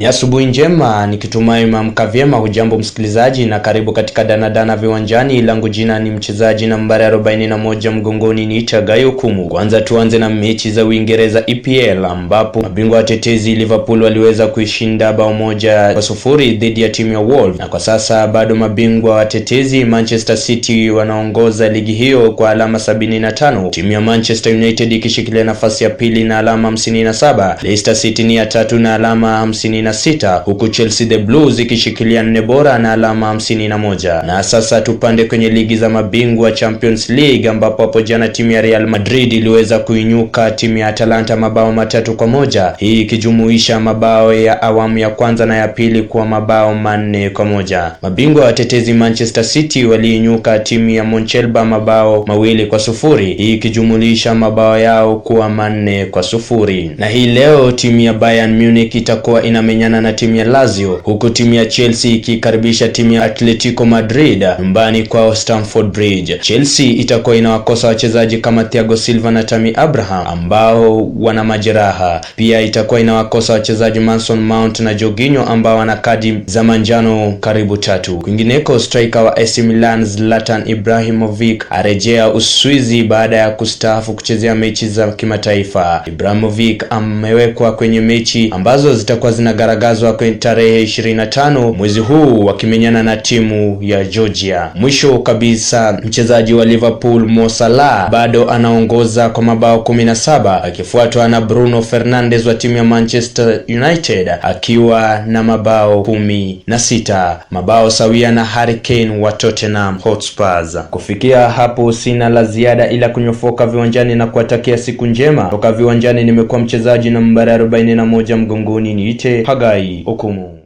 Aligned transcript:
Ni 0.00 0.06
asubuhi 0.06 0.46
njema 0.46 1.06
nikitumai 1.06 1.66
mamka 1.66 2.06
vyema. 2.06 2.36
Hujambo 2.36 2.78
msikilizaji, 2.78 3.46
na 3.46 3.60
karibu 3.60 3.92
katika 3.92 4.24
danadana 4.24 4.76
viwanjani. 4.76 5.42
Langu 5.42 5.68
jina 5.68 5.98
ni 5.98 6.10
mchezaji 6.10 6.66
nambari 6.66 7.04
arobaini 7.04 7.46
na 7.46 7.58
moja 7.58 7.90
mgongoni 7.90 8.46
ni 8.46 8.62
Chagayo 8.62 9.12
Kumu. 9.12 9.48
Kwanza 9.48 9.80
tuanze 9.80 10.18
na 10.18 10.30
mechi 10.30 10.70
za 10.70 10.84
Uingereza 10.84 11.42
EPL 11.46 12.04
ambapo 12.04 12.60
mabingwa 12.62 12.96
watetezi 12.96 13.54
Liverpool 13.54 14.02
waliweza 14.02 14.46
kuishinda 14.46 15.12
bao 15.12 15.32
moja 15.32 15.92
kwa 15.92 16.02
sufuri 16.02 16.50
dhidi 16.50 16.82
ya 16.82 16.88
timu 16.88 17.12
ya 17.12 17.18
Wolves, 17.18 17.58
na 17.58 17.68
kwa 17.68 17.80
sasa 17.80 18.26
bado 18.26 18.54
mabingwa 18.56 19.14
watetezi 19.16 19.84
Manchester 19.84 20.36
City 20.36 20.90
wanaongoza 20.90 21.68
ligi 21.68 21.92
hiyo 21.92 22.32
kwa 22.32 22.50
alama 22.50 22.78
sabini 22.78 23.18
na 23.18 23.32
tano, 23.32 23.68
timu 23.70 23.92
ya 23.92 24.00
Manchester 24.00 24.54
United 24.54 24.92
ikishikilia 24.92 25.44
nafasi 25.44 25.84
ya 25.84 25.90
pili 25.90 26.24
na 26.24 26.38
alama 26.38 26.68
hamsini 26.68 27.02
na 27.04 27.12
saba. 27.12 27.58
Leicester 27.62 27.96
City 27.96 28.22
ni 28.24 28.36
ya 28.36 28.46
tatu 28.46 28.78
na 28.78 28.94
alama 28.94 29.36
hamsini 29.36 29.89
na 29.90 29.94
sita 29.94 30.34
huku 30.44 30.68
Chelsea 30.68 31.06
the 31.06 31.18
Blues 31.18 31.58
ikishikilia 31.58 32.22
nne 32.22 32.42
bora 32.42 32.78
na 32.78 32.92
alama 32.92 33.26
hamsini 33.26 33.68
na 33.68 33.78
moja. 33.78 34.22
Na 34.22 34.42
sasa 34.42 34.80
tupande 34.80 35.24
kwenye 35.24 35.48
ligi 35.48 35.76
za 35.76 35.88
mabingwa 35.88 36.52
Champions 36.52 37.08
League 37.10 37.48
ambapo 37.50 37.82
hapo 37.82 38.00
jana 38.00 38.28
timu 38.28 38.50
ya 38.52 38.60
Real 38.62 38.86
Madrid 38.86 39.32
iliweza 39.32 39.78
kuinyuka 39.78 40.50
timu 40.50 40.78
ya 40.78 40.88
Atalanta 40.88 41.36
mabao 41.36 41.72
matatu 41.72 42.14
kwa 42.14 42.26
moja, 42.26 42.72
hii 42.78 43.00
ikijumuisha 43.00 43.80
mabao 43.80 44.34
ya 44.34 44.62
awamu 44.62 44.98
ya 44.98 45.10
kwanza 45.10 45.46
na 45.46 45.56
ya 45.56 45.68
pili 45.68 46.02
kwa 46.02 46.26
mabao 46.26 46.74
manne 46.74 47.30
kwa 47.30 47.44
moja. 47.44 47.92
Mabingwa 48.02 48.44
watetezi 48.44 48.92
Manchester 48.92 49.44
City 49.44 49.84
waliinyuka 49.84 50.58
timu 50.58 50.90
ya 50.90 51.04
Monchelba 51.04 51.64
mabao 51.64 52.24
mawili 52.26 52.66
kwa 52.66 52.78
sufuri, 52.78 53.34
hii 53.34 53.54
ikijumulisha 53.54 54.34
mabao 54.34 54.78
yao 54.78 55.16
kuwa 55.16 55.48
manne 55.48 56.04
kwa 56.06 56.22
sufuri. 56.22 56.90
Na 56.98 57.06
hii 57.06 57.26
leo 57.26 57.72
timu 57.72 58.00
ya 58.00 58.12
Bayern 58.12 58.62
Munich 58.62 58.94
itakuwa 58.94 59.42
inamenyana 59.80 60.00
na 60.00 60.12
timu 60.12 60.36
ya 60.36 60.44
Lazio 60.44 61.00
huku 61.02 61.30
timu 61.30 61.54
ya 61.54 61.66
Chelsea 61.66 62.12
ikikaribisha 62.12 62.88
timu 62.88 63.12
ya 63.12 63.22
Atletico 63.24 63.86
Madrid 63.86 64.46
nyumbani 64.60 65.02
kwa 65.02 65.36
Stamford 65.36 65.92
Bridge. 65.92 66.38
Chelsea 66.38 66.86
itakuwa 66.86 67.36
inawakosa 67.36 67.88
wachezaji 67.88 68.38
kama 68.38 68.64
Thiago 68.64 68.96
Silva 68.96 69.30
na 69.30 69.44
Tammy 69.44 69.72
Abraham 69.76 70.26
ambao 70.26 71.10
wana 71.18 71.44
majeraha. 71.44 72.20
Pia 72.36 72.60
itakuwa 72.60 73.00
inawakosa 73.00 73.52
wachezaji 73.52 74.00
Mason 74.00 74.40
Mount 74.40 74.80
na 74.80 74.94
Jorginho 74.94 75.44
ambao 75.44 75.78
wana 75.78 75.96
kadi 75.96 76.38
za 76.46 76.62
manjano 76.62 77.32
karibu 77.40 77.76
tatu. 77.76 78.18
Kwingineko, 78.18 78.78
striker 78.78 79.22
wa 79.22 79.36
AC 79.36 79.58
Milan 79.58 80.04
Zlatan 80.04 80.62
Ibrahimovic 80.68 81.64
arejea 81.70 82.28
Uswizi 82.32 83.02
baada 83.02 83.36
ya 83.36 83.50
kustaafu 83.50 84.12
kuchezea 84.12 84.54
mechi 84.54 84.88
za 84.88 85.08
kimataifa. 85.12 86.02
Ibrahimovic 86.06 86.84
amewekwa 86.90 87.72
kwenye 87.72 88.00
mechi 88.00 88.48
ambazo 88.54 88.94
zitakuwa 88.94 89.32
zinagaragazwa 89.74 90.12
kwenye 90.12 90.32
tarehe 90.34 90.84
25 90.84 91.72
mwezi 91.76 92.00
huu 92.00 92.44
wakimenyana 92.44 93.02
na 93.02 93.16
timu 93.16 93.78
ya 93.80 94.04
Georgia. 94.04 94.70
Mwisho 94.74 95.18
kabisa, 95.18 96.00
mchezaji 96.04 96.54
wa 96.54 96.64
Liverpool 96.64 97.26
Mo 97.28 97.48
Salah 97.48 98.10
bado 98.10 98.50
anaongoza 98.50 99.28
kwa 99.28 99.42
mabao 99.42 99.76
17 99.78 100.64
akifuatwa 100.64 101.28
na 101.28 101.40
Bruno 101.40 101.82
Fernandes 101.82 102.46
wa 102.46 102.54
timu 102.54 102.76
ya 102.76 102.84
Manchester 102.84 103.60
United 103.68 104.30
akiwa 104.42 105.22
na 105.26 105.42
mabao 105.42 106.02
kumi 106.02 106.62
na 106.66 106.78
sita, 106.78 107.40
mabao 107.50 107.90
sawia 107.90 108.32
na 108.32 108.44
Harry 108.44 108.74
Kane 108.74 109.18
wa 109.20 109.32
Tottenham 109.32 109.98
Hotspurs. 109.98 110.78
Kufikia 110.90 111.48
hapo 111.48 111.92
sina 111.92 112.28
la 112.28 112.44
ziada 112.44 112.90
ila 112.90 113.08
kunyofoka 113.08 113.66
viwanjani 113.66 114.14
na 114.14 114.26
kuwatakia 114.26 114.78
siku 114.78 115.06
njema. 115.06 115.44
Toka 115.44 115.72
viwanjani 115.72 116.24
nimekuwa 116.24 116.60
mchezaji 116.60 117.10
nambari 117.10 117.50
41 117.52 118.36
mgongoni 118.36 118.94
niite 118.94 119.42
Hagai 119.60 120.04
Okumu. 120.06 120.59